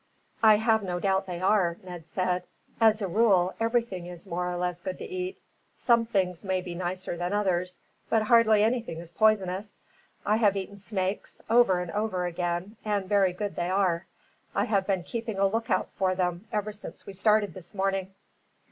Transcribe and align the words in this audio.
"I 0.41 0.55
have 0.55 0.81
no 0.81 0.99
doubt 0.99 1.27
they 1.27 1.39
are," 1.41 1.77
Ned 1.83 2.07
said. 2.07 2.47
"As 2.79 3.03
a 3.03 3.07
rule, 3.07 3.53
everything 3.59 4.07
is 4.07 4.25
more 4.25 4.51
or 4.51 4.57
less 4.57 4.81
good 4.81 4.97
to 4.97 5.05
eat. 5.05 5.39
Some 5.75 6.07
things 6.07 6.43
may 6.43 6.59
be 6.59 6.73
nicer 6.73 7.15
than 7.15 7.33
others, 7.33 7.77
but 8.09 8.23
hardly 8.23 8.63
anything 8.63 8.97
is 8.97 9.11
poisonous. 9.11 9.75
I 10.25 10.37
have 10.37 10.57
eaten 10.57 10.79
snakes, 10.79 11.39
over 11.51 11.81
and 11.81 11.91
over 11.91 12.25
again, 12.25 12.77
and 12.83 13.05
very 13.07 13.31
good 13.33 13.55
they 13.55 13.69
are. 13.69 14.07
I 14.55 14.63
have 14.65 14.87
been 14.87 15.03
keeping 15.03 15.37
a 15.37 15.45
lookout 15.45 15.89
for 15.99 16.15
them, 16.15 16.47
ever 16.51 16.71
since 16.71 17.05
we 17.05 17.13
started 17.13 17.53
this 17.53 17.75
morning." 17.75 18.11